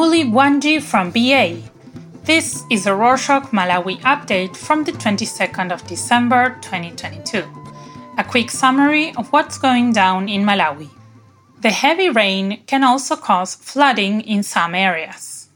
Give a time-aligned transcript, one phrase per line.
[0.00, 1.60] Muli Bwanji from BA.
[2.24, 7.44] This is a Rorshok Malawi update from the 22nd of December 2022.
[8.16, 10.88] A quick summary of what's going down in Malawi.
[11.60, 15.50] The heavy rain can also cause flooding in some areas.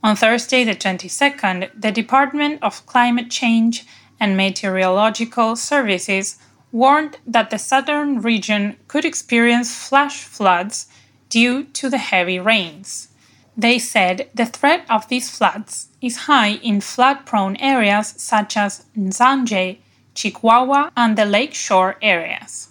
[0.00, 3.84] On Thursday, the 22nd, the Department of Climate Change
[4.20, 6.38] and Meteorological Services
[6.70, 10.86] warned that the southern region could experience flash floods
[11.28, 13.08] due to the heavy rains.
[13.56, 18.84] They said the threat of these floods is high in flood prone areas such as
[18.96, 19.78] Nsanje,
[20.14, 22.68] Chikwawa, and the lakeshore areas.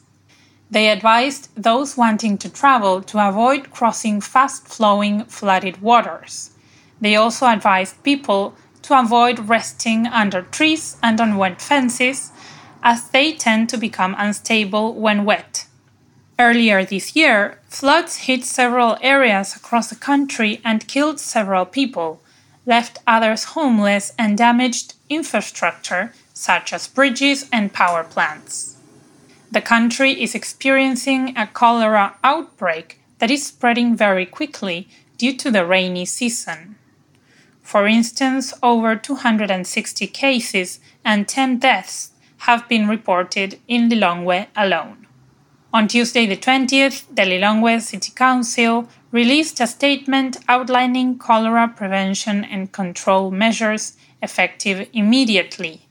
[0.71, 6.51] They advised those wanting to travel to avoid crossing fast flowing flooded waters.
[7.01, 12.31] They also advised people to avoid resting under trees and on wet fences,
[12.81, 15.67] as they tend to become unstable when wet.
[16.39, 22.21] Earlier this year, floods hit several areas across the country and killed several people,
[22.65, 28.77] left others homeless, and damaged infrastructure such as bridges and power plants.
[29.51, 35.65] The country is experiencing a cholera outbreak that is spreading very quickly due to the
[35.65, 36.77] rainy season.
[37.61, 45.05] For instance, over 260 cases and 10 deaths have been reported in Lilongwe alone.
[45.73, 52.73] On Tuesday, the 20th, the Lilongwe City Council released a statement outlining cholera prevention and
[52.73, 55.87] control measures effective immediately.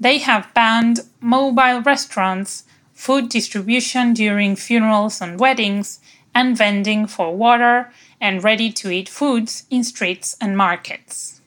[0.00, 6.00] They have banned mobile restaurants, food distribution during funerals and weddings,
[6.34, 11.40] and vending for water and ready to eat foods in streets and markets.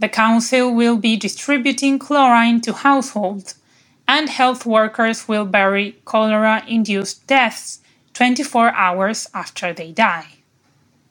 [0.00, 3.54] The Council will be distributing chlorine to households
[4.08, 7.80] and health workers will bury cholera induced deaths
[8.14, 10.38] 24 hours after they die.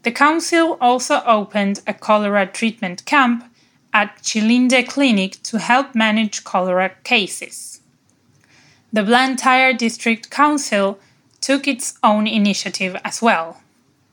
[0.01, 3.45] The Council also opened a cholera treatment camp
[3.93, 7.81] at Chilinde Clinic to help manage cholera cases.
[8.91, 10.99] The Blantyre District Council
[11.39, 13.61] took its own initiative as well.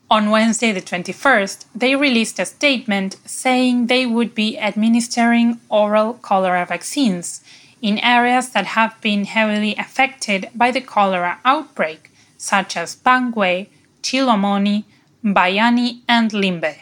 [0.09, 6.65] On Wednesday, the 21st, they released a statement saying they would be administering oral cholera
[6.65, 7.41] vaccines
[7.85, 13.67] in areas that have been heavily affected by the cholera outbreak, such as Bangwe,
[14.01, 14.85] Chilomoni,
[15.23, 16.77] Bayani, and Limbe.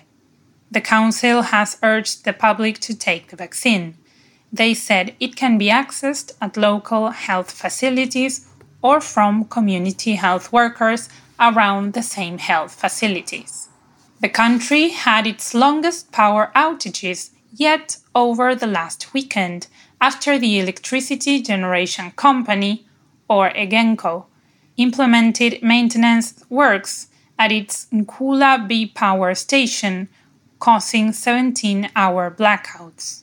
[0.72, 3.96] The Council has urged the public to take the vaccine.
[4.54, 8.48] They said it can be accessed at local health facilities
[8.82, 13.68] or from community health workers around the same health facilities.
[14.22, 19.68] The country had its longest power outages yet over the last weekend
[20.04, 22.86] after the Electricity Generation Company,
[23.30, 24.26] or EGENCO,
[24.76, 27.08] implemented maintenance works
[27.40, 30.10] at its Nkula B power station,
[30.60, 33.22] causing 17 hour blackouts.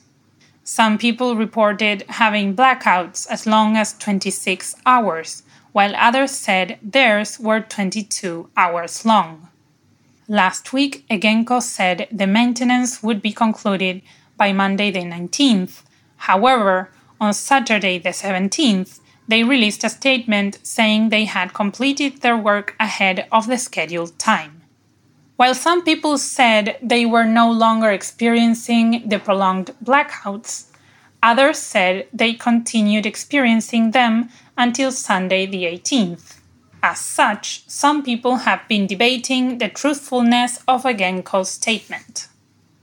[0.63, 5.43] Some people reported having blackouts as long as 26 hours,
[5.73, 9.49] while others said theirs were 22 hours long.
[10.27, 14.01] Last week, EGENCO said the maintenance would be concluded
[14.35, 15.83] by Monday the 19th,
[16.21, 22.75] However, on Saturday, the 17th, they released a statement saying they had completed their work
[22.79, 24.61] ahead of the scheduled time.
[25.37, 30.65] While some people said they were no longer experiencing the prolonged blackouts,
[31.23, 36.37] others said they continued experiencing them until Sunday, the 18th.
[36.83, 42.27] As such, some people have been debating the truthfulness of EGENCO's statement.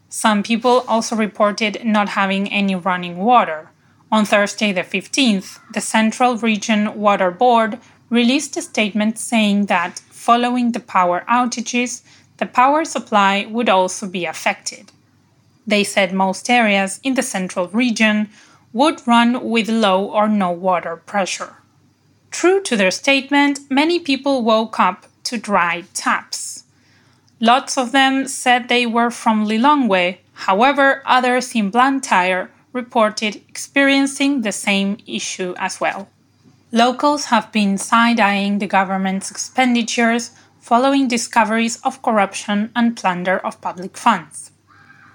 [0.09, 3.71] Some people also reported not having any running water.
[4.11, 10.73] On Thursday, the 15th, the Central Region Water Board released a statement saying that, following
[10.73, 12.03] the power outages,
[12.39, 14.93] the power supply would also be affected.
[15.67, 18.31] They said most areas in the central region
[18.73, 21.57] would run with low or no water pressure.
[22.31, 26.48] True to their statement, many people woke up to dry taps.
[27.41, 34.53] Lots of them said they were from Lilongwe, however, others in Blantyre reported experiencing the
[34.53, 36.09] same issue as well.
[36.73, 43.61] Locals have been side eyeing the government's expenditures following discoveries of corruption and plunder of
[43.61, 44.51] public funds.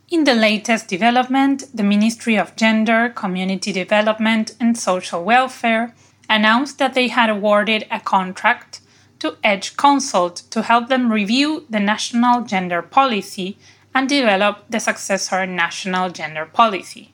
[0.10, 5.94] In the latest development, the Ministry of Gender, Community Development and Social Welfare
[6.30, 8.80] announced that they had awarded a contract
[9.24, 13.58] to Edge Consult to help them review the national gender policy
[13.96, 17.14] and develop the successor national gender policy.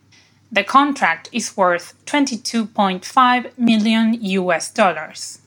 [0.51, 5.41] The contract is worth 22.5 million US dollars.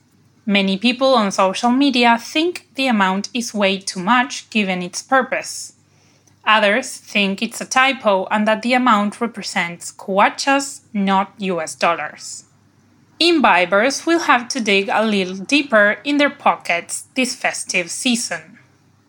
[0.46, 5.72] Many people on social media think the amount is way too much given its purpose.
[6.44, 12.44] Others think it's a typo and that the amount represents kwachas, not US dollars.
[13.22, 18.58] Imbibers will have to dig a little deeper in their pockets this festive season.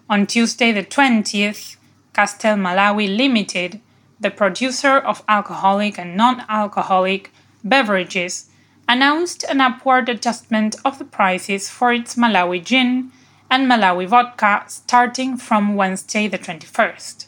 [0.07, 1.77] On Tuesday, the 20th,
[2.13, 3.81] Castel Malawi Limited,
[4.19, 7.31] the producer of alcoholic and non alcoholic
[7.63, 8.51] beverages,
[8.88, 13.12] announced an upward adjustment of the prices for its Malawi gin
[13.50, 17.25] and Malawi vodka starting from Wednesday, the 21st.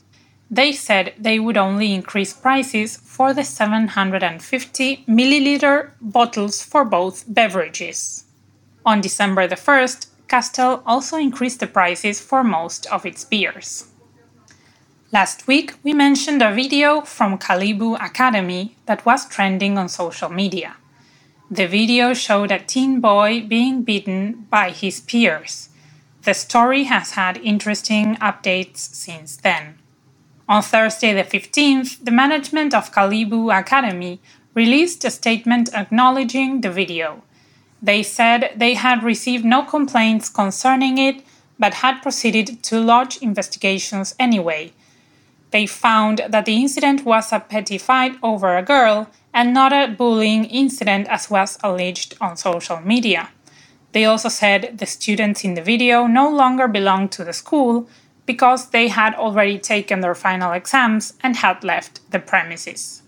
[0.49, 8.25] They said they would only increase prices for the 750 milliliter bottles for both beverages.
[8.85, 13.85] On December the 1st, Castel also increased the prices for most of its beers.
[15.11, 20.75] Last week, we mentioned a video from Kalibu Academy that was trending on social media.
[21.49, 25.69] The video showed a teen boy being beaten by his peers.
[26.23, 29.77] The story has had interesting updates since then.
[30.47, 34.19] On Thursday, the 15th, the management of Kalibu Academy
[34.53, 37.23] released a statement acknowledging the video.
[37.81, 41.23] They said they had received no complaints concerning it
[41.57, 44.73] but had proceeded to lodge investigations anyway
[45.55, 49.87] they found that the incident was a petty fight over a girl and not a
[49.87, 53.29] bullying incident as was alleged on social media.
[53.93, 57.87] They also said the students in the video no longer belonged to the school
[58.25, 63.01] because they had already taken their final exams and had left the premises.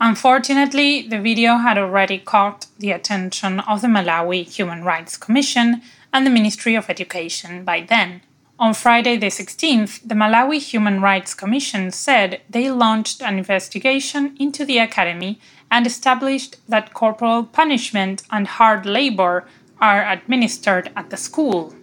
[0.00, 6.26] Unfortunately, the video had already caught the attention of the Malawi Human Rights Commission and
[6.26, 8.22] the Ministry of Education by then.
[8.58, 14.64] On Friday, the 16th, the Malawi Human Rights Commission said they launched an investigation into
[14.64, 15.40] the academy
[15.70, 19.46] and established that corporal punishment and hard labor
[19.80, 21.74] are administered at the school.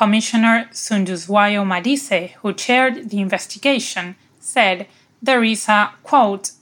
[0.00, 4.86] Commissioner Sunduzwayo Madise, who chaired the investigation, said
[5.20, 6.52] there is a quote,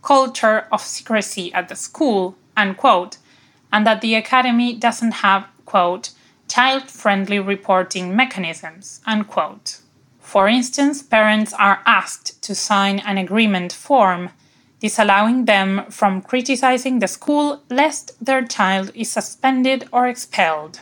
[0.00, 3.16] culture of secrecy at the school, unquote,
[3.72, 6.10] and that the academy doesn't have, quote,
[6.46, 9.00] child friendly reporting mechanisms.
[9.06, 9.80] Unquote.
[10.20, 14.30] For instance, parents are asked to sign an agreement form
[14.78, 20.78] disallowing them from criticizing the school lest their child is suspended or expelled.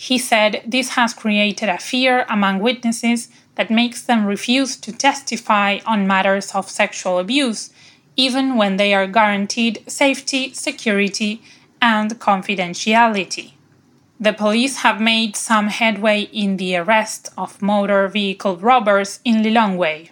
[0.00, 5.80] He said this has created a fear among witnesses that makes them refuse to testify
[5.84, 7.70] on matters of sexual abuse,
[8.14, 11.42] even when they are guaranteed safety, security,
[11.82, 13.54] and confidentiality.
[14.20, 20.10] The police have made some headway in the arrest of motor vehicle robbers in Lilongwe.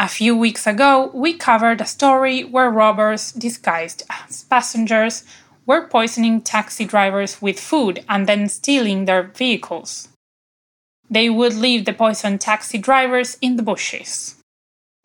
[0.00, 5.22] A few weeks ago, we covered a story where robbers disguised as passengers
[5.66, 10.08] were poisoning taxi drivers with food and then stealing their vehicles.
[11.10, 14.36] They would leave the poisoned taxi drivers in the bushes.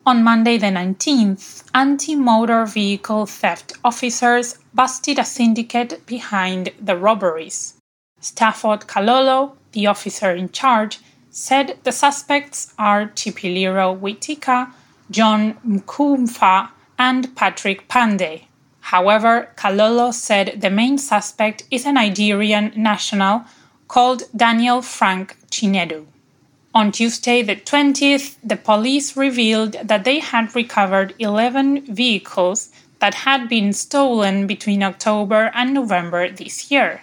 [0.06, 7.74] On Monday, the 19th, anti motor vehicle theft officers busted a syndicate behind the robberies.
[8.20, 14.72] Stafford Kalolo, the officer in charge, said the suspects are Chipiliro Witika,
[15.10, 18.46] John Mkumfa, and Patrick Pandey.
[18.90, 23.44] However, Kalolo said the main suspect is a Nigerian national
[23.86, 26.06] called Daniel Frank Chinedu.
[26.74, 33.48] On Tuesday, the 20th, the police revealed that they had recovered 11 vehicles that had
[33.48, 37.02] been stolen between October and November this year.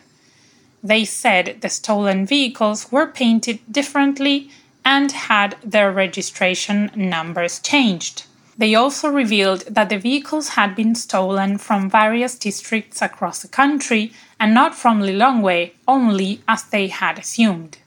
[0.84, 4.50] They said the stolen vehicles were painted differently
[4.84, 8.26] and had their registration numbers changed.
[8.58, 14.12] They also revealed that the vehicles had been stolen from various districts across the country
[14.40, 17.78] and not from Lilongwe only as they had assumed.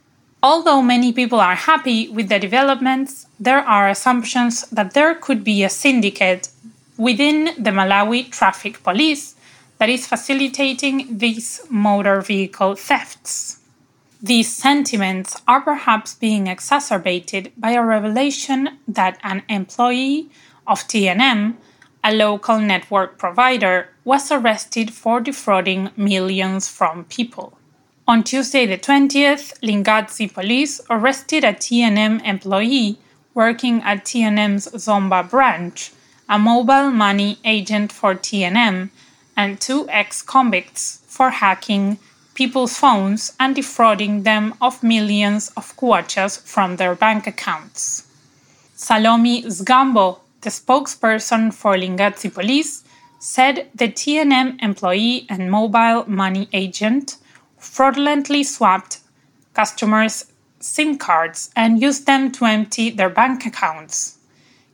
[0.43, 5.63] Although many people are happy with the developments, there are assumptions that there could be
[5.65, 6.49] a syndicate
[6.97, 9.35] within the Malawi Traffic Police
[9.79, 13.59] that is facilitating these motor vehicle thefts.
[14.23, 20.29] These sentiments are perhaps being exacerbated by a revelation that an employee
[20.67, 21.57] of TNM,
[22.03, 27.53] a local network provider, was arrested for defrauding millions from people.
[28.09, 32.99] On Tuesday, the 20th, Lingadzi police arrested a TNM employee
[33.35, 35.93] working at TNM's Zomba branch,
[36.29, 38.91] a mobile money agent for TNM
[39.37, 41.99] and two ex convicts for hacking
[42.35, 48.07] people's phones and defrauding them of millions of kwachas from their bank accounts.
[48.77, 52.85] Salomi Zgambo, the spokesperson for Lingadzi police,
[53.19, 57.17] said the TNM employee and mobile money agent
[57.59, 59.01] fraudulently swapped
[59.55, 64.19] customers' SIM cards and used them to empty their bank accounts.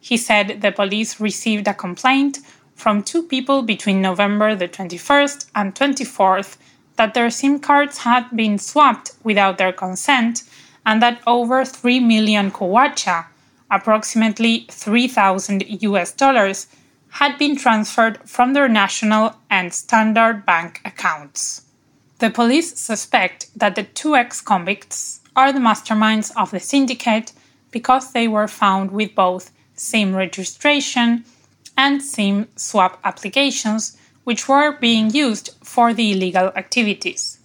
[0.00, 2.38] He said the police received a complaint
[2.76, 6.56] from two people between November the 21st and 24th
[6.96, 10.44] that their SIM cards had been swapped without their consent
[10.84, 13.26] and that over 3 million kwacha,
[13.70, 16.66] approximately 3000 US dollars,
[17.10, 21.62] had been transferred from their national and standard bank accounts.
[22.18, 27.32] The police suspect that the two ex convicts are the masterminds of the syndicate
[27.70, 31.24] because they were found with both SIM registration
[31.76, 37.38] and SIM swap applications, which were being used for the illegal activities.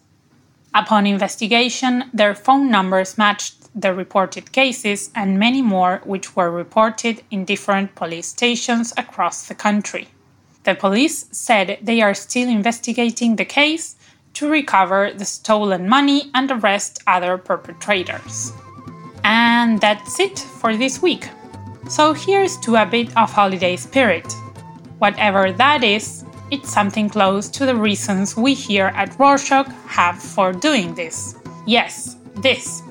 [0.73, 7.23] Upon investigation, their phone numbers matched the reported cases and many more which were reported
[7.31, 10.07] in different police stations across the country.
[10.63, 13.95] The police said they are still investigating the case
[14.33, 18.51] to recover the stolen money and arrest other perpetrators.
[19.23, 21.27] And that's it for this week.
[21.89, 24.31] So here's to a bit of holiday spirit.
[24.99, 30.53] Whatever that is, it's something close to the reasons we here at Rorshok have for
[30.53, 31.35] doing this.
[31.65, 32.81] Yes, this,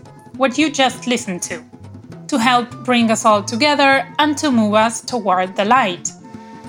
[0.40, 1.62] what you just listened to,
[2.26, 6.10] to help bring us all together and to move us toward the light.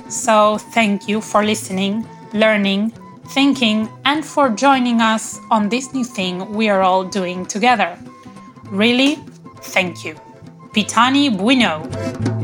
[0.10, 2.90] So thank you for listening, learning,
[3.30, 7.98] thinking, and for joining us on this new thing we are all doing together.
[8.66, 9.16] Really,
[9.62, 10.16] thank you.
[10.74, 12.41] Pitani Bueno.